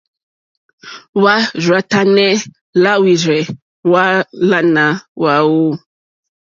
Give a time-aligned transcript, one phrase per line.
[1.19, 2.31] Hwá rzà tánɛ̀
[2.81, 3.41] làhwírzɛ́
[3.87, 4.83] hwáàlánà
[5.19, 5.61] hwáwú.